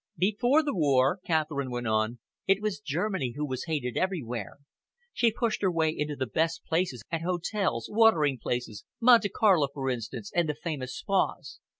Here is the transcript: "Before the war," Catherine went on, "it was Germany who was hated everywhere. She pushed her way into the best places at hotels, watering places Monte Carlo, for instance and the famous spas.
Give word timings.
"Before 0.17 0.63
the 0.63 0.73
war," 0.73 1.19
Catherine 1.23 1.69
went 1.69 1.85
on, 1.85 2.17
"it 2.47 2.59
was 2.59 2.79
Germany 2.79 3.33
who 3.37 3.45
was 3.45 3.65
hated 3.65 3.97
everywhere. 3.97 4.57
She 5.13 5.31
pushed 5.31 5.61
her 5.61 5.71
way 5.71 5.91
into 5.95 6.15
the 6.15 6.25
best 6.25 6.65
places 6.65 7.03
at 7.11 7.21
hotels, 7.21 7.87
watering 7.87 8.39
places 8.39 8.83
Monte 8.99 9.29
Carlo, 9.29 9.67
for 9.71 9.91
instance 9.91 10.31
and 10.33 10.49
the 10.49 10.55
famous 10.55 10.97
spas. 10.97 11.59